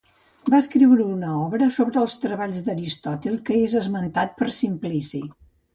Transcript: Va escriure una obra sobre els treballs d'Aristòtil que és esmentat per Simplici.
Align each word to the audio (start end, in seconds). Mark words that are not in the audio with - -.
Va 0.53 0.61
escriure 0.63 1.05
una 1.17 1.29
obra 1.41 1.69
sobre 1.77 2.01
els 2.05 2.17
treballs 2.25 2.65
d'Aristòtil 2.71 3.39
que 3.51 3.61
és 3.69 3.79
esmentat 3.85 4.39
per 4.43 4.53
Simplici. 4.63 5.25